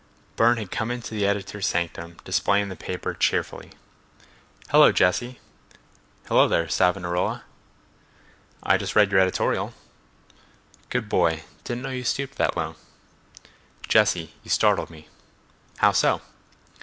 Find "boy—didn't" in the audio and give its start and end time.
11.07-11.83